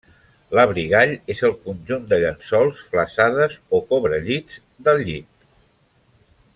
[0.59, 5.49] L'abrigall és el conjunt de llençols, flassades o cobrellits del llit.